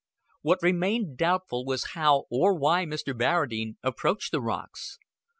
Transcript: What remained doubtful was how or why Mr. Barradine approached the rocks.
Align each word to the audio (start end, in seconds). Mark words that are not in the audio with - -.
What 0.41 0.63
remained 0.63 1.15
doubtful 1.17 1.63
was 1.63 1.91
how 1.93 2.23
or 2.31 2.55
why 2.57 2.85
Mr. 2.85 3.15
Barradine 3.15 3.75
approached 3.83 4.31
the 4.31 4.41
rocks. 4.41 4.97